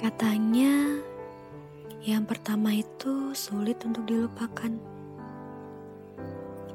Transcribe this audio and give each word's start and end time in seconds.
Katanya, 0.00 0.96
yang 2.00 2.24
pertama 2.24 2.72
itu 2.72 3.36
sulit 3.36 3.84
untuk 3.84 4.08
dilupakan. 4.08 4.72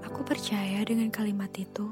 Aku 0.05 0.21
percaya 0.21 0.85
dengan 0.85 1.09
kalimat 1.09 1.49
itu 1.57 1.89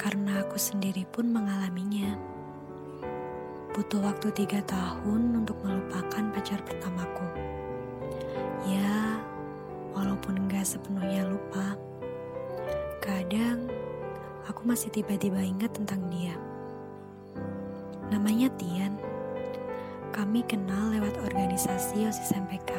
karena 0.00 0.40
aku 0.40 0.56
sendiri 0.56 1.04
pun 1.12 1.28
mengalaminya. 1.28 2.16
Butuh 3.76 4.00
waktu 4.00 4.32
tiga 4.32 4.64
tahun 4.64 5.44
untuk 5.44 5.60
melupakan 5.60 6.32
pacar 6.32 6.64
pertamaku. 6.64 7.28
Ya, 8.64 9.20
walaupun 9.92 10.48
enggak 10.48 10.64
sepenuhnya 10.64 11.28
lupa, 11.28 11.76
kadang 13.04 13.68
aku 14.48 14.64
masih 14.64 14.88
tiba-tiba 14.88 15.44
ingat 15.44 15.76
tentang 15.76 16.08
dia. 16.08 16.32
Namanya 18.08 18.48
Tian. 18.56 19.03
Kami 20.14 20.46
kenal 20.46 20.94
lewat 20.94 21.18
organisasi 21.26 22.06
OSIS 22.06 22.38
MPK. 22.38 22.70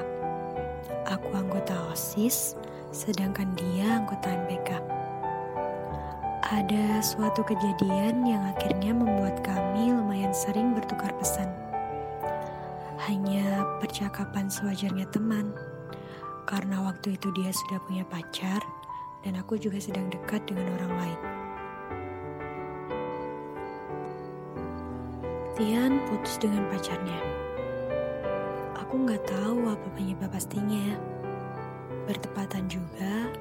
Aku 1.03 1.35
anggota 1.35 1.75
OSIS, 1.91 2.55
sedangkan 2.95 3.51
dia 3.59 3.99
anggota 3.99 4.31
MPK. 4.31 4.79
Ada 6.47 7.03
suatu 7.03 7.43
kejadian 7.43 8.23
yang 8.23 8.39
akhirnya 8.39 8.95
membuat 8.95 9.43
kami 9.43 9.91
lumayan 9.91 10.31
sering 10.31 10.71
bertukar 10.79 11.11
pesan. 11.19 11.51
Hanya 13.03 13.67
percakapan 13.83 14.47
sewajarnya 14.47 15.03
teman, 15.11 15.51
karena 16.47 16.87
waktu 16.87 17.19
itu 17.19 17.35
dia 17.35 17.51
sudah 17.51 17.83
punya 17.83 18.07
pacar 18.07 18.63
dan 19.27 19.35
aku 19.35 19.59
juga 19.59 19.83
sedang 19.83 20.07
dekat 20.07 20.39
dengan 20.47 20.71
orang 20.79 20.93
lain. 21.03 21.34
Tian 25.55 26.03
putus 26.11 26.35
dengan 26.35 26.67
pacarnya. 26.67 27.15
Aku 28.75 29.07
nggak 29.07 29.23
tahu 29.23 29.71
apa 29.71 29.87
penyebab 29.95 30.27
pastinya. 30.27 30.99
Bertepatan 32.03 32.67
juga 32.67 33.31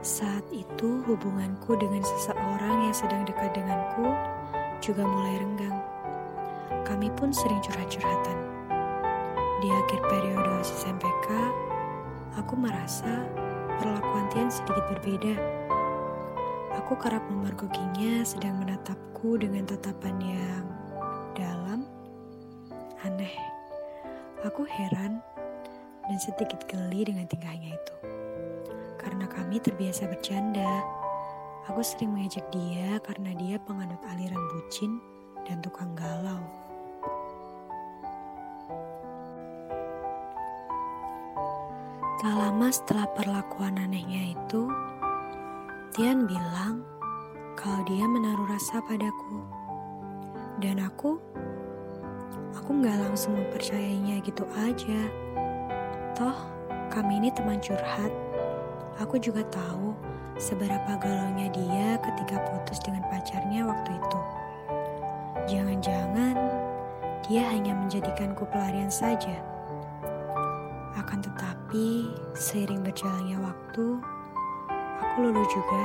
saat 0.00 0.48
itu 0.48 1.04
hubunganku 1.04 1.76
dengan 1.76 2.00
seseorang 2.00 2.88
yang 2.88 2.96
sedang 2.96 3.20
dekat 3.28 3.52
denganku 3.52 4.08
juga 4.80 5.04
mulai 5.04 5.44
renggang. 5.44 5.76
Kami 6.88 7.12
pun 7.20 7.36
sering 7.36 7.60
curhat-curhatan. 7.60 8.38
Di 9.60 9.68
akhir 9.68 10.00
periode 10.08 10.48
OSIS 10.64 10.88
MPK, 10.88 11.28
aku 12.40 12.56
merasa 12.56 13.28
perlakuan 13.76 14.24
Tian 14.32 14.48
sedikit 14.48 14.88
berbeda. 14.96 15.36
Aku 16.80 16.96
kerap 16.96 17.28
memergokinya 17.28 18.24
sedang 18.24 18.56
menatapku 18.56 19.36
dengan 19.36 19.68
tatapan 19.68 20.16
yang 20.24 20.67
aneh. 23.18 23.34
Aku 24.46 24.62
heran 24.62 25.18
dan 26.06 26.18
sedikit 26.22 26.62
geli 26.70 27.02
dengan 27.02 27.26
tingkahnya 27.26 27.74
itu. 27.74 27.94
Karena 28.94 29.26
kami 29.26 29.58
terbiasa 29.58 30.06
bercanda, 30.06 30.86
aku 31.66 31.82
sering 31.82 32.14
mengejek 32.14 32.46
dia 32.54 33.02
karena 33.02 33.34
dia 33.34 33.58
penganut 33.58 33.98
aliran 34.14 34.38
bucin 34.54 35.02
dan 35.50 35.58
tukang 35.58 35.90
galau. 35.98 36.38
Tak 42.22 42.34
lama 42.38 42.70
setelah 42.70 43.10
perlakuan 43.18 43.82
anehnya 43.82 44.30
itu, 44.38 44.70
Tian 45.90 46.22
bilang 46.30 46.86
kalau 47.58 47.82
dia 47.82 48.06
menaruh 48.06 48.46
rasa 48.46 48.78
padaku. 48.86 49.42
Dan 50.62 50.82
aku, 50.82 51.18
aku 52.68 52.84
nggak 52.84 53.00
langsung 53.00 53.32
mempercayainya 53.32 54.20
gitu 54.28 54.44
aja. 54.60 55.00
Toh, 56.12 56.36
kami 56.92 57.16
ini 57.16 57.32
teman 57.32 57.56
curhat. 57.64 58.12
Aku 59.00 59.16
juga 59.16 59.40
tahu 59.48 59.96
seberapa 60.36 61.00
galaunya 61.00 61.48
dia 61.48 61.96
ketika 61.96 62.36
putus 62.44 62.76
dengan 62.84 63.08
pacarnya 63.08 63.64
waktu 63.64 63.96
itu. 63.96 64.20
Jangan-jangan 65.48 66.36
dia 67.24 67.48
hanya 67.48 67.72
menjadikanku 67.72 68.44
pelarian 68.52 68.92
saja. 68.92 69.40
Akan 70.92 71.24
tetapi, 71.24 72.12
seiring 72.36 72.84
berjalannya 72.84 73.48
waktu, 73.48 73.96
aku 74.76 75.16
luluh 75.24 75.48
juga. 75.48 75.84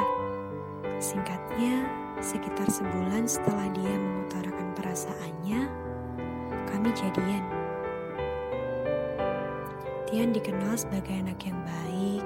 Singkatnya, 1.00 1.88
sekitar 2.20 2.68
sebulan 2.68 3.24
setelah 3.24 3.72
dia 3.72 3.96
mengutarakan 3.96 4.68
perasaannya, 4.76 5.83
kami 6.70 6.90
jadian. 6.96 7.44
Tian 10.08 10.30
dikenal 10.30 10.78
sebagai 10.78 11.10
anak 11.26 11.42
yang 11.42 11.58
baik, 11.66 12.24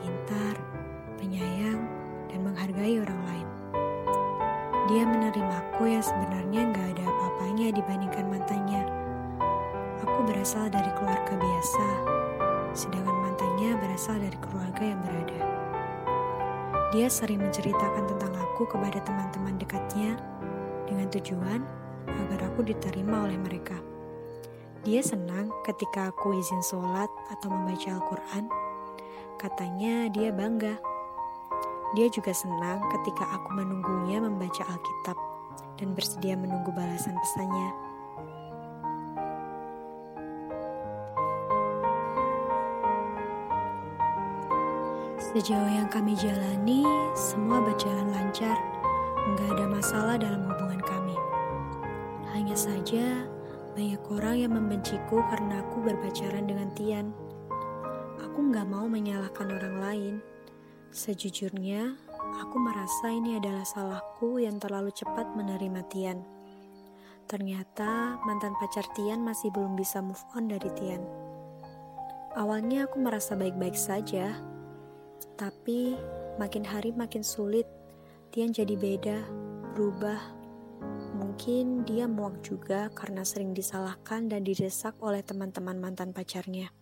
pintar, 0.00 0.56
penyayang, 1.20 1.84
dan 2.32 2.40
menghargai 2.40 2.96
orang 2.96 3.20
lain. 3.28 3.48
Dia 4.86 5.04
menerimaku 5.04 5.84
yang 5.84 6.00
sebenarnya 6.00 6.72
nggak 6.72 6.88
ada 6.96 7.04
apa-apanya 7.04 7.76
dibandingkan 7.76 8.24
mantannya. 8.30 8.82
Aku 10.06 10.24
berasal 10.24 10.72
dari 10.72 10.88
keluarga 10.96 11.34
biasa, 11.36 11.88
sedangkan 12.72 13.16
mantannya 13.20 13.76
berasal 13.84 14.16
dari 14.16 14.38
keluarga 14.40 14.82
yang 14.82 15.00
berada. 15.04 15.40
Dia 16.96 17.12
sering 17.12 17.44
menceritakan 17.44 18.08
tentang 18.16 18.32
aku 18.38 18.64
kepada 18.64 19.02
teman-teman 19.04 19.60
dekatnya 19.60 20.16
dengan 20.88 21.10
tujuan 21.12 21.60
agar 22.06 22.50
aku 22.50 22.62
diterima 22.66 23.26
oleh 23.26 23.38
mereka. 23.38 23.76
Dia 24.86 25.02
senang 25.02 25.50
ketika 25.66 26.14
aku 26.14 26.38
izin 26.38 26.62
sholat 26.62 27.10
atau 27.30 27.50
membaca 27.50 27.90
Al-Quran. 27.90 28.44
Katanya 29.34 30.06
dia 30.10 30.30
bangga. 30.30 30.78
Dia 31.94 32.06
juga 32.10 32.34
senang 32.34 32.82
ketika 32.94 33.26
aku 33.30 33.54
menunggunya 33.54 34.18
membaca 34.18 34.62
Alkitab 34.66 35.18
dan 35.78 35.94
bersedia 35.94 36.34
menunggu 36.34 36.74
balasan 36.74 37.14
pesannya. 37.18 37.70
Sejauh 45.36 45.68
yang 45.68 45.92
kami 45.92 46.16
jalani, 46.16 46.80
semua 47.12 47.60
berjalan 47.60 48.08
lancar. 48.08 48.56
Nggak 49.36 49.48
ada 49.52 49.66
masalah 49.68 50.16
dalam 50.16 50.48
hubungan 50.48 50.80
kami. 50.80 51.05
Hanya 52.46 52.78
saja, 52.78 53.26
banyak 53.74 54.06
orang 54.06 54.36
yang 54.38 54.54
membenciku 54.54 55.18
karena 55.18 55.66
aku 55.66 55.82
berpacaran 55.82 56.46
dengan 56.46 56.70
Tian. 56.78 57.10
Aku 58.22 58.38
nggak 58.38 58.70
mau 58.70 58.86
menyalahkan 58.86 59.50
orang 59.50 59.76
lain. 59.82 60.14
Sejujurnya, 60.94 61.98
aku 62.38 62.56
merasa 62.62 63.10
ini 63.10 63.42
adalah 63.42 63.66
salahku 63.66 64.38
yang 64.38 64.62
terlalu 64.62 64.94
cepat 64.94 65.26
menerima 65.34 65.90
Tian. 65.90 66.22
Ternyata 67.26 68.22
mantan 68.22 68.54
pacar 68.62 68.86
Tian 68.94 69.26
masih 69.26 69.50
belum 69.50 69.74
bisa 69.74 69.98
move 69.98 70.22
on 70.38 70.46
dari 70.46 70.70
Tian. 70.78 71.02
Awalnya 72.38 72.86
aku 72.86 73.02
merasa 73.02 73.34
baik-baik 73.34 73.74
saja, 73.74 74.38
tapi 75.34 75.98
makin 76.38 76.62
hari 76.62 76.94
makin 76.94 77.26
sulit. 77.26 77.66
Tian 78.30 78.54
jadi 78.54 78.78
beda, 78.78 79.18
berubah. 79.74 80.35
Mungkin 81.36 81.84
dia 81.84 82.08
muak 82.08 82.40
juga 82.40 82.88
karena 82.96 83.20
sering 83.20 83.52
disalahkan 83.52 84.24
dan 84.24 84.40
didesak 84.40 84.96
oleh 85.04 85.20
teman-teman 85.20 85.76
mantan 85.76 86.16
pacarnya. 86.16 86.72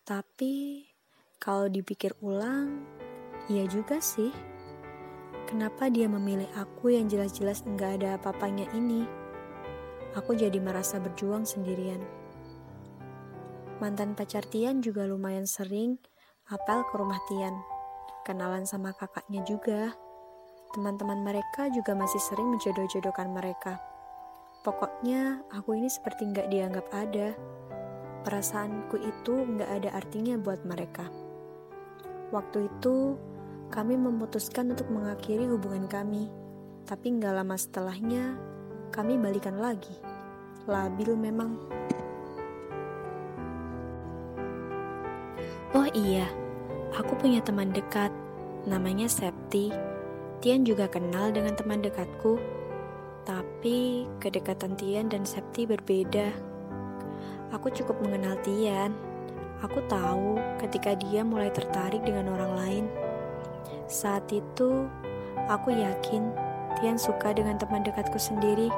Tapi 0.00 0.88
kalau 1.36 1.68
dipikir 1.68 2.16
ulang, 2.24 2.88
iya 3.52 3.68
juga 3.68 4.00
sih. 4.00 4.32
Kenapa 5.44 5.92
dia 5.92 6.08
memilih 6.08 6.48
aku 6.56 6.96
yang 6.96 7.04
jelas-jelas 7.04 7.68
enggak 7.68 8.00
ada 8.00 8.16
apa-apanya 8.16 8.64
ini? 8.72 9.04
Aku 10.16 10.32
jadi 10.32 10.56
merasa 10.56 10.96
berjuang 10.96 11.44
sendirian. 11.44 12.00
Mantan 13.76 14.16
pacar 14.16 14.48
Tian 14.48 14.80
juga 14.80 15.04
lumayan 15.04 15.44
sering 15.44 16.00
apel 16.48 16.80
ke 16.88 16.96
rumah 16.96 17.20
Tian. 17.28 17.60
Kenalan 18.24 18.64
sama 18.64 18.96
kakaknya 18.96 19.44
juga. 19.44 19.92
Teman-teman 20.74 21.22
mereka 21.22 21.70
juga 21.70 21.94
masih 21.94 22.18
sering 22.18 22.50
menjodoh-jodohkan 22.50 23.30
mereka. 23.30 23.78
Pokoknya 24.66 25.38
aku 25.54 25.78
ini 25.78 25.86
seperti 25.86 26.26
nggak 26.26 26.50
dianggap 26.50 26.86
ada. 26.90 27.30
Perasaanku 28.26 28.98
itu 28.98 29.54
nggak 29.54 29.70
ada 29.70 29.94
artinya 29.94 30.34
buat 30.34 30.66
mereka. 30.66 31.06
Waktu 32.34 32.66
itu 32.66 33.14
kami 33.70 33.94
memutuskan 33.94 34.74
untuk 34.74 34.90
mengakhiri 34.90 35.46
hubungan 35.46 35.86
kami. 35.86 36.26
Tapi 36.90 37.22
nggak 37.22 37.38
lama 37.38 37.54
setelahnya 37.54 38.34
kami 38.90 39.14
balikan 39.14 39.62
lagi. 39.62 39.94
Labil 40.66 41.14
memang. 41.14 41.54
Oh 45.70 45.86
iya, 45.94 46.26
aku 46.98 47.14
punya 47.14 47.38
teman 47.46 47.70
dekat, 47.70 48.10
namanya 48.66 49.06
Septi. 49.06 49.93
Tian 50.44 50.60
juga 50.60 50.84
kenal 50.92 51.32
dengan 51.32 51.56
teman 51.56 51.80
dekatku, 51.80 52.36
tapi 53.24 54.04
kedekatan 54.20 54.76
Tian 54.76 55.08
dan 55.08 55.24
Septi 55.24 55.64
berbeda. 55.64 56.28
Aku 57.48 57.72
cukup 57.72 57.96
mengenal 58.04 58.36
Tian. 58.44 58.92
Aku 59.64 59.80
tahu 59.88 60.36
ketika 60.60 61.00
dia 61.00 61.24
mulai 61.24 61.48
tertarik 61.48 62.04
dengan 62.04 62.36
orang 62.36 62.52
lain. 62.60 62.84
Saat 63.88 64.28
itu, 64.36 64.84
aku 65.48 65.72
yakin 65.72 66.28
Tian 66.76 67.00
suka 67.00 67.32
dengan 67.32 67.56
teman 67.56 67.80
dekatku 67.80 68.20
sendiri. 68.20 68.68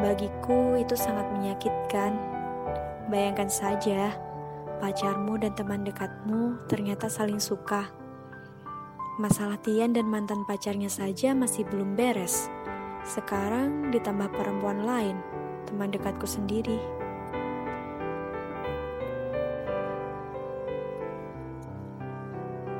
Bagiku 0.00 0.80
itu 0.80 0.96
sangat 0.96 1.28
menyakitkan. 1.36 2.16
Bayangkan 3.12 3.52
saja, 3.52 4.16
pacarmu 4.80 5.36
dan 5.36 5.52
teman 5.52 5.84
dekatmu 5.84 6.64
ternyata 6.64 7.12
saling 7.12 7.36
suka. 7.36 7.99
Masalah 9.18 9.58
Tian 9.58 9.90
dan 9.90 10.06
mantan 10.06 10.46
pacarnya 10.46 10.86
saja 10.86 11.34
masih 11.34 11.66
belum 11.66 11.98
beres. 11.98 12.46
Sekarang 13.02 13.90
ditambah 13.90 14.30
perempuan 14.30 14.86
lain, 14.86 15.16
teman 15.66 15.90
dekatku 15.90 16.28
sendiri. 16.28 16.78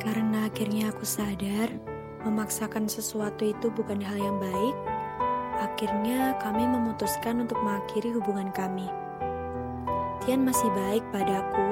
Karena 0.01 0.47
akhirnya 0.47 0.95
aku 0.95 1.03
sadar, 1.03 1.73
memaksakan 2.23 2.87
sesuatu 2.87 3.49
itu 3.49 3.73
bukan 3.73 3.99
hal 4.01 4.17
yang 4.17 4.39
baik, 4.39 4.77
akhirnya 5.61 6.39
kami 6.41 6.65
memutuskan 6.65 7.45
untuk 7.45 7.61
mengakhiri 7.61 8.15
hubungan 8.17 8.49
kami. 8.53 8.89
Tian 10.25 10.45
masih 10.45 10.69
baik 10.73 11.05
padaku. 11.13 11.69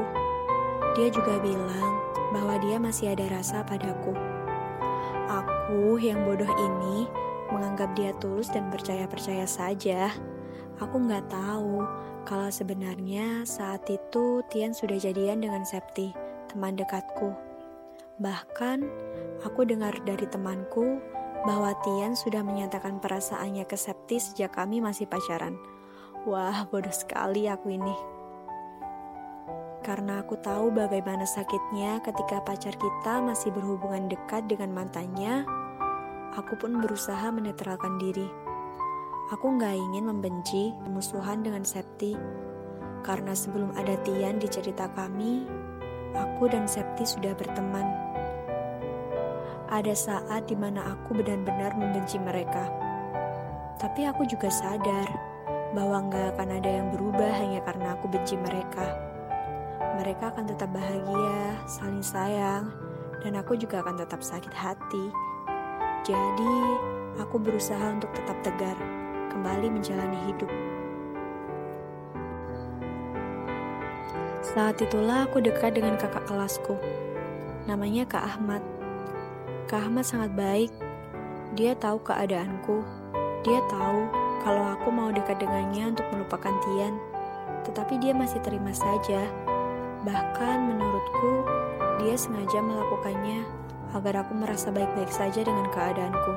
Dia 0.96 1.08
juga 1.12 1.36
bilang 1.40 2.00
bahwa 2.32 2.56
dia 2.60 2.76
masih 2.80 3.12
ada 3.12 3.28
rasa 3.28 3.64
padaku. 3.64 4.37
Aku 5.68 6.00
yang 6.00 6.24
bodoh 6.24 6.48
ini 6.48 7.04
menganggap 7.52 7.92
dia 7.92 8.16
tulus 8.16 8.48
dan 8.48 8.72
percaya-percaya 8.72 9.44
saja. 9.44 10.08
Aku 10.80 10.96
nggak 10.96 11.28
tahu 11.28 11.84
kalau 12.24 12.48
sebenarnya 12.48 13.44
saat 13.44 13.84
itu 13.84 14.40
Tian 14.48 14.72
sudah 14.72 14.96
jadian 14.96 15.44
dengan 15.44 15.68
Septi, 15.68 16.16
teman 16.48 16.72
dekatku. 16.72 17.36
Bahkan, 18.16 18.80
aku 19.44 19.68
dengar 19.68 19.92
dari 20.08 20.24
temanku 20.32 21.04
bahwa 21.44 21.76
Tian 21.84 22.16
sudah 22.16 22.40
menyatakan 22.40 22.96
perasaannya 22.96 23.68
ke 23.68 23.76
Septi 23.76 24.24
sejak 24.24 24.56
kami 24.56 24.80
masih 24.80 25.04
pacaran. 25.04 25.52
Wah, 26.24 26.64
bodoh 26.72 26.96
sekali 26.96 27.44
aku 27.44 27.76
ini. 27.76 28.16
Karena 29.84 30.24
aku 30.24 30.40
tahu 30.40 30.72
bagaimana 30.72 31.28
sakitnya 31.28 32.00
ketika 32.00 32.40
pacar 32.40 32.72
kita 32.72 33.20
masih 33.20 33.52
berhubungan 33.52 34.08
dekat 34.08 34.48
dengan 34.48 34.72
mantannya, 34.72 35.57
aku 36.34 36.58
pun 36.58 36.82
berusaha 36.82 37.30
menetralkan 37.32 37.96
diri. 37.96 38.28
Aku 39.32 39.56
nggak 39.56 39.76
ingin 39.76 40.08
membenci 40.08 40.72
musuhan 40.88 41.44
dengan 41.44 41.64
Septi, 41.64 42.16
karena 43.04 43.36
sebelum 43.36 43.76
ada 43.76 43.94
Tian 44.04 44.40
di 44.40 44.48
cerita 44.48 44.88
kami, 44.92 45.44
aku 46.16 46.48
dan 46.48 46.64
Septi 46.64 47.04
sudah 47.04 47.36
berteman. 47.36 47.86
Ada 49.68 49.92
saat 49.92 50.48
di 50.48 50.56
mana 50.56 50.96
aku 50.96 51.20
benar-benar 51.20 51.76
membenci 51.76 52.16
mereka. 52.16 52.72
Tapi 53.76 54.08
aku 54.08 54.24
juga 54.24 54.48
sadar 54.48 55.06
bahwa 55.76 56.08
nggak 56.08 56.34
akan 56.34 56.48
ada 56.56 56.70
yang 56.80 56.88
berubah 56.88 57.28
hanya 57.36 57.60
karena 57.60 57.92
aku 57.92 58.08
benci 58.08 58.34
mereka. 58.40 58.96
Mereka 60.00 60.32
akan 60.32 60.48
tetap 60.48 60.72
bahagia, 60.72 61.60
saling 61.68 62.00
sayang, 62.00 62.72
dan 63.20 63.36
aku 63.36 63.60
juga 63.60 63.84
akan 63.84 64.00
tetap 64.00 64.24
sakit 64.24 64.54
hati. 64.56 65.27
Jadi, 66.06 66.56
aku 67.18 67.36
berusaha 67.42 67.82
untuk 67.90 68.10
tetap 68.14 68.38
tegar, 68.46 68.78
kembali 69.34 69.74
menjalani 69.74 70.18
hidup. 70.30 70.50
Saat 74.48 74.80
itulah 74.80 75.28
aku 75.28 75.44
dekat 75.44 75.76
dengan 75.76 75.98
kakak 76.00 76.24
kelasku. 76.24 76.78
Namanya 77.68 78.08
Kak 78.08 78.24
Ahmad. 78.24 78.64
Kak 79.68 79.84
Ahmad 79.84 80.08
sangat 80.08 80.32
baik. 80.32 80.72
Dia 81.52 81.76
tahu 81.76 82.00
keadaanku. 82.00 82.80
Dia 83.44 83.60
tahu 83.68 84.08
kalau 84.40 84.64
aku 84.72 84.88
mau 84.88 85.12
dekat 85.12 85.36
dengannya 85.42 85.92
untuk 85.92 86.06
melupakan 86.14 86.54
Tian. 86.64 86.96
Tetapi 87.68 88.00
dia 88.00 88.16
masih 88.16 88.40
terima 88.40 88.72
saja. 88.72 89.28
Bahkan 90.08 90.56
menurutku, 90.64 91.44
dia 92.00 92.16
sengaja 92.16 92.64
melakukannya 92.64 93.67
agar 93.96 94.26
aku 94.26 94.36
merasa 94.36 94.68
baik-baik 94.68 95.08
saja 95.08 95.40
dengan 95.44 95.68
keadaanku. 95.72 96.34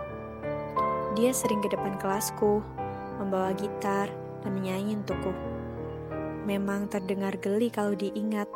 Dia 1.20 1.36
sering 1.36 1.60
ke 1.60 1.68
depan 1.68 2.00
kelasku, 2.00 2.64
membawa 3.20 3.52
gitar, 3.56 4.08
dan 4.42 4.52
menyanyi 4.56 4.96
untukku. 5.00 5.36
Memang 6.48 6.88
terdengar 6.88 7.38
geli 7.38 7.70
kalau 7.70 7.94
diingat, 7.94 8.48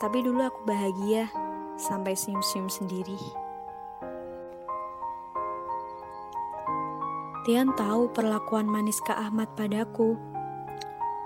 tapi 0.00 0.24
dulu 0.24 0.42
aku 0.42 0.64
bahagia 0.66 1.30
sampai 1.78 2.16
senyum-senyum 2.16 2.68
sendiri. 2.72 3.20
Tian 7.42 7.74
tahu 7.74 8.06
perlakuan 8.14 8.70
manis 8.70 9.02
Kak 9.02 9.18
Ahmad 9.18 9.50
padaku. 9.58 10.14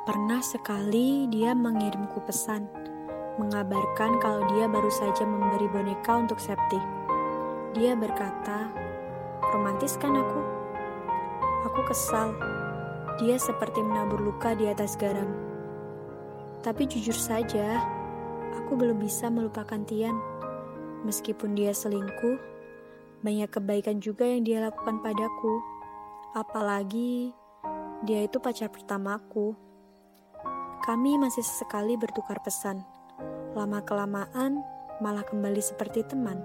Pernah 0.08 0.40
sekali 0.40 1.28
dia 1.28 1.52
mengirimku 1.52 2.24
pesan, 2.24 2.68
mengabarkan 3.36 4.16
kalau 4.20 4.42
dia 4.56 4.64
baru 4.64 4.88
saja 4.88 5.28
memberi 5.28 5.68
boneka 5.68 6.16
untuk 6.16 6.40
Septi. 6.40 6.80
Dia 7.76 7.92
berkata, 7.92 8.72
romantis 9.52 10.00
kan 10.00 10.16
aku? 10.16 10.40
Aku 11.68 11.80
kesal. 11.84 12.32
Dia 13.20 13.36
seperti 13.36 13.84
menabur 13.84 14.20
luka 14.20 14.56
di 14.56 14.68
atas 14.68 14.96
garam. 14.96 15.28
Tapi 16.64 16.88
jujur 16.88 17.16
saja, 17.16 17.84
aku 18.56 18.74
belum 18.74 18.96
bisa 19.00 19.28
melupakan 19.28 19.80
Tian. 19.84 20.16
Meskipun 21.04 21.52
dia 21.52 21.76
selingkuh, 21.76 22.40
banyak 23.20 23.52
kebaikan 23.52 24.00
juga 24.00 24.24
yang 24.24 24.42
dia 24.42 24.64
lakukan 24.64 25.04
padaku. 25.04 25.60
Apalagi 26.32 27.32
dia 28.04 28.24
itu 28.24 28.40
pacar 28.40 28.72
pertamaku. 28.72 29.52
Kami 30.84 31.20
masih 31.20 31.44
sesekali 31.44 32.00
bertukar 32.00 32.40
pesan. 32.40 32.95
Lama-kelamaan 33.56 34.60
malah 35.00 35.25
kembali 35.25 35.64
seperti 35.64 36.04
teman. 36.04 36.36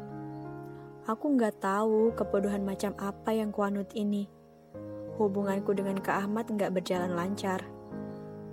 Aku 1.03 1.35
nggak 1.35 1.59
tahu 1.59 2.15
kebodohan 2.15 2.63
macam 2.63 2.95
apa 2.95 3.35
yang 3.35 3.51
kuanut 3.51 3.91
ini. 3.91 4.31
Hubunganku 5.19 5.75
dengan 5.75 5.99
Kak 5.99 6.23
Ahmad 6.23 6.47
nggak 6.47 6.71
berjalan 6.71 7.11
lancar. 7.11 7.67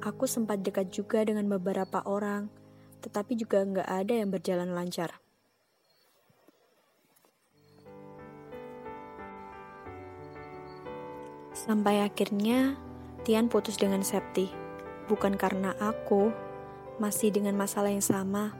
Aku 0.02 0.26
sempat 0.26 0.58
dekat 0.66 0.90
juga 0.90 1.22
dengan 1.22 1.46
beberapa 1.46 2.02
orang, 2.02 2.50
tetapi 2.98 3.38
juga 3.38 3.62
nggak 3.62 3.86
ada 3.86 4.14
yang 4.18 4.34
berjalan 4.34 4.74
lancar. 4.74 5.22
Sampai 11.54 12.02
akhirnya 12.02 12.74
Tian 13.22 13.46
putus 13.46 13.78
dengan 13.78 14.02
Septi. 14.02 14.50
Bukan 15.06 15.38
karena 15.38 15.78
aku 15.78 16.47
masih 16.98 17.30
dengan 17.30 17.54
masalah 17.54 17.94
yang 17.94 18.04
sama, 18.04 18.54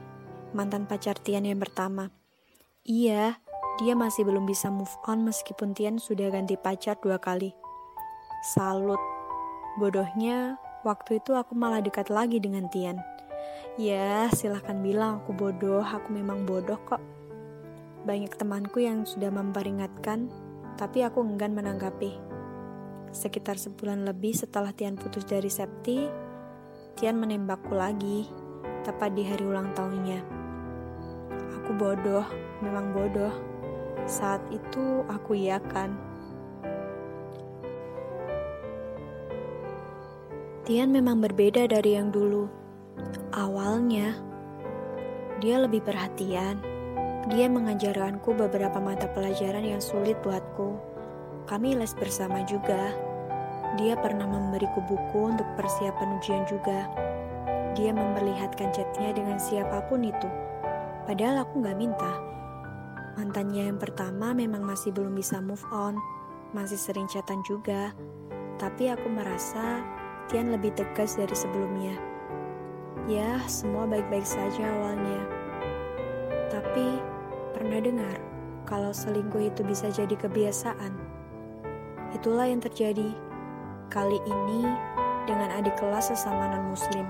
mantan 0.55 0.87
pacar 0.87 1.19
Tian 1.19 1.43
yang 1.43 1.59
pertama. 1.59 2.11
Iya, 2.87 3.37
dia 3.79 3.93
masih 3.95 4.23
belum 4.27 4.47
bisa 4.47 4.71
move 4.71 4.91
on 5.07 5.27
meskipun 5.27 5.75
Tian 5.75 5.99
sudah 5.99 6.31
ganti 6.31 6.55
pacar 6.55 6.99
dua 6.99 7.19
kali. 7.19 7.51
Salut. 8.55 8.99
Bodohnya, 9.79 10.55
waktu 10.87 11.19
itu 11.19 11.35
aku 11.35 11.55
malah 11.55 11.83
dekat 11.83 12.07
lagi 12.07 12.39
dengan 12.39 12.67
Tian. 12.71 12.99
Ya, 13.79 14.27
silahkan 14.35 14.79
bilang 14.83 15.23
aku 15.23 15.31
bodoh, 15.31 15.83
aku 15.83 16.11
memang 16.11 16.43
bodoh 16.43 16.79
kok. 16.83 16.99
Banyak 18.03 18.35
temanku 18.35 18.83
yang 18.83 19.03
sudah 19.07 19.31
memperingatkan, 19.31 20.31
tapi 20.79 21.03
aku 21.03 21.23
enggan 21.23 21.55
menanggapi. 21.55 22.15
Sekitar 23.11 23.59
sebulan 23.59 24.07
lebih 24.07 24.35
setelah 24.35 24.71
Tian 24.71 24.95
putus 24.95 25.23
dari 25.27 25.47
Septi, 25.51 26.28
Tian 26.99 27.15
menembakku 27.15 27.79
lagi, 27.79 28.27
tepat 28.83 29.15
di 29.15 29.23
hari 29.23 29.47
ulang 29.47 29.71
tahunnya. 29.71 30.19
Aku 31.55 31.71
bodoh, 31.79 32.27
memang 32.59 32.91
bodoh. 32.91 33.31
Saat 34.03 34.43
itu 34.51 35.07
aku 35.07 35.31
iakan. 35.31 35.95
Tian 40.67 40.91
memang 40.91 41.23
berbeda 41.23 41.71
dari 41.71 41.95
yang 41.95 42.11
dulu. 42.11 42.51
Awalnya, 43.31 44.19
dia 45.39 45.55
lebih 45.55 45.79
perhatian. 45.87 46.59
Dia 47.31 47.47
mengajarkanku 47.47 48.35
beberapa 48.35 48.83
mata 48.83 49.07
pelajaran 49.15 49.63
yang 49.63 49.79
sulit 49.79 50.19
buatku 50.19 50.75
kami 51.47 51.73
les 51.79 51.95
bersama 51.95 52.45
juga. 52.45 52.93
Dia 53.77 53.93
pernah 53.93 54.25
memberiku 54.25 54.81
buku 54.81 55.29
untuk 55.29 55.45
persiapan 55.53 56.17
ujian 56.17 56.43
juga. 56.49 56.89
Dia 57.77 57.93
memperlihatkan 57.93 58.73
chatnya 58.73 59.13
dengan 59.13 59.37
siapa 59.37 59.85
pun 59.85 60.01
itu. 60.01 60.29
Padahal 61.05 61.45
aku 61.45 61.61
gak 61.61 61.77
minta. 61.77 62.17
Mantannya 63.13 63.69
yang 63.69 63.77
pertama 63.77 64.33
memang 64.33 64.65
masih 64.65 64.89
belum 64.89 65.13
bisa 65.13 65.37
move 65.37 65.61
on. 65.69 66.01
Masih 66.49 66.81
sering 66.81 67.05
chatan 67.05 67.45
juga. 67.45 67.93
Tapi 68.57 68.89
aku 68.89 69.05
merasa 69.05 69.85
Tian 70.29 70.49
lebih 70.49 70.73
tegas 70.73 71.17
dari 71.17 71.33
sebelumnya. 71.37 71.93
Ya, 73.05 73.41
semua 73.49 73.85
baik-baik 73.89 74.25
saja 74.25 74.65
awalnya. 74.65 75.21
Tapi, 76.49 77.01
pernah 77.57 77.81
dengar 77.81 78.17
kalau 78.69 78.93
selingkuh 78.93 79.49
itu 79.49 79.65
bisa 79.65 79.89
jadi 79.89 80.13
kebiasaan. 80.13 80.93
Itulah 82.13 82.45
yang 82.45 82.61
terjadi 82.61 83.28
kali 83.89 84.21
ini 84.23 84.69
dengan 85.25 85.49
adik 85.49 85.75
kelas 85.81 86.13
sesama 86.13 86.53
non-muslim. 86.53 87.05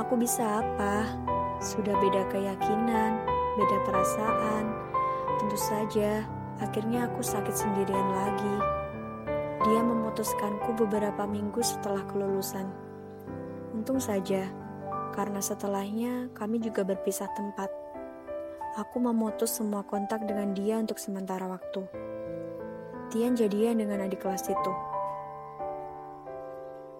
Aku 0.00 0.16
bisa 0.16 0.64
apa? 0.64 1.04
Sudah 1.60 1.92
beda 2.00 2.24
keyakinan, 2.32 3.20
beda 3.60 3.76
perasaan. 3.84 4.64
Tentu 5.36 5.58
saja, 5.60 6.24
akhirnya 6.58 7.06
aku 7.06 7.20
sakit 7.20 7.52
sendirian 7.52 8.08
lagi. 8.16 8.56
Dia 9.68 9.80
memutuskanku 9.84 10.74
beberapa 10.74 11.28
minggu 11.28 11.60
setelah 11.60 12.02
kelulusan. 12.08 12.66
Untung 13.76 14.00
saja, 14.00 14.48
karena 15.12 15.38
setelahnya 15.38 16.32
kami 16.32 16.58
juga 16.58 16.82
berpisah 16.82 17.28
tempat. 17.36 17.68
Aku 18.80 19.04
memutus 19.04 19.60
semua 19.60 19.84
kontak 19.84 20.24
dengan 20.24 20.56
dia 20.56 20.80
untuk 20.80 20.96
sementara 20.96 21.44
waktu. 21.44 21.84
Tian 23.12 23.36
jadian 23.36 23.84
dengan 23.84 24.08
adik 24.08 24.24
kelas 24.24 24.48
itu. 24.48 24.91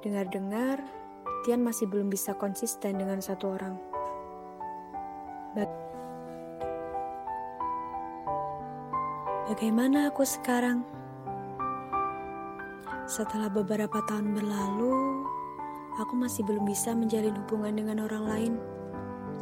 Dengar-dengar, 0.02 0.82
Tian 1.46 1.62
masih 1.62 1.86
belum 1.86 2.10
bisa 2.10 2.34
konsisten 2.34 2.98
dengan 2.98 3.22
satu 3.22 3.54
orang. 3.54 3.92
Bagaimana 9.52 10.08
aku 10.08 10.24
sekarang? 10.24 10.80
Setelah 13.04 13.52
beberapa 13.52 14.00
tahun 14.08 14.32
berlalu, 14.32 15.28
aku 16.00 16.16
masih 16.16 16.40
belum 16.48 16.64
bisa 16.64 16.96
menjalin 16.96 17.36
hubungan 17.36 17.76
dengan 17.76 18.08
orang 18.08 18.24
lain. 18.24 18.52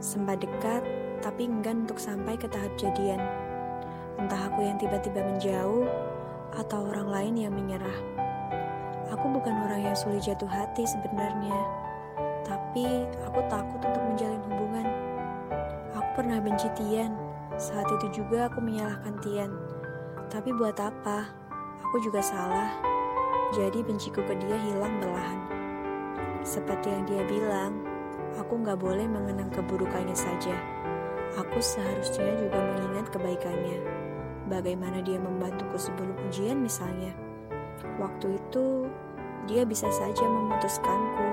Sempat 0.03 0.43
dekat, 0.43 0.83
tapi 1.23 1.47
enggan 1.47 1.87
untuk 1.87 2.03
sampai 2.03 2.35
ke 2.35 2.51
tahap 2.51 2.75
jadian. 2.75 3.23
Entah 4.19 4.51
aku 4.51 4.67
yang 4.67 4.83
tiba-tiba 4.83 5.23
menjauh, 5.23 5.87
atau 6.59 6.91
orang 6.91 7.07
lain 7.07 7.47
yang 7.47 7.55
menyerah. 7.55 8.10
Aku 9.11 9.27
bukan 9.27 9.55
orang 9.67 9.91
yang 9.91 9.97
sulit 9.99 10.23
jatuh 10.23 10.47
hati 10.47 10.87
sebenarnya, 10.87 11.59
tapi 12.47 13.07
aku 13.27 13.43
takut 13.51 13.83
untuk 13.83 14.03
menjalin 14.07 14.43
hubungan. 14.47 14.87
Aku 15.99 16.09
pernah 16.15 16.39
benci 16.39 16.71
Tian, 16.79 17.19
saat 17.59 17.91
itu 17.99 18.23
juga 18.23 18.47
aku 18.47 18.63
menyalahkan 18.63 19.19
Tian. 19.19 19.51
Tapi 20.31 20.55
buat 20.55 20.79
apa? 20.79 21.27
Aku 21.91 21.99
juga 21.99 22.23
salah. 22.23 22.71
Jadi 23.51 23.83
benciku 23.83 24.23
ke 24.23 24.39
dia 24.39 24.55
hilang 24.55 25.03
berlahan. 25.03 25.43
Seperti 26.47 26.95
yang 26.95 27.05
dia 27.11 27.23
bilang, 27.27 27.83
aku 28.39 28.63
nggak 28.63 28.79
boleh 28.79 29.11
mengenang 29.11 29.51
keburukannya 29.51 30.15
saja. 30.15 30.55
Aku 31.35 31.59
seharusnya 31.59 32.31
juga 32.39 32.63
mengingat 32.63 33.11
kebaikannya. 33.11 33.79
Bagaimana 34.47 35.03
dia 35.03 35.19
membantuku 35.19 35.75
sebelum 35.79 36.15
ujian 36.31 36.63
misalnya. 36.63 37.30
Waktu 38.01 38.37
itu, 38.37 38.89
dia 39.49 39.65
bisa 39.65 39.89
saja 39.91 40.25
memutuskanku. 40.25 41.29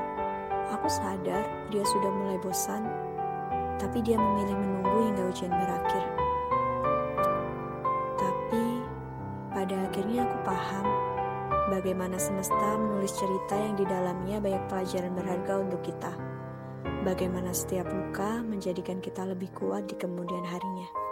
Aku 0.75 0.88
sadar 0.92 1.48
dia 1.72 1.84
sudah 1.84 2.12
mulai 2.12 2.38
bosan, 2.44 2.84
tapi 3.80 4.04
dia 4.04 4.20
memilih 4.20 4.56
menunggu 4.56 5.00
hingga 5.12 5.24
ujian 5.32 5.54
berakhir. 5.54 6.06
Tapi, 8.20 8.63
pada 9.51 9.75
akhirnya 9.88 10.27
aku 10.27 10.38
paham 10.44 10.86
bagaimana 11.72 12.16
semesta 12.16 12.80
menulis 12.80 13.16
cerita 13.16 13.56
yang 13.56 13.75
di 13.75 13.86
dalamnya 13.88 14.39
banyak 14.39 14.63
pelajaran 14.72 15.13
berharga 15.16 15.54
untuk 15.60 15.82
kita. 15.84 16.12
Bagaimana 17.04 17.51
setiap 17.51 17.88
luka 17.88 18.44
menjadikan 18.44 19.00
kita 19.00 19.24
lebih 19.27 19.51
kuat 19.56 19.88
di 19.88 19.96
kemudian 19.96 20.44
harinya. 20.44 21.07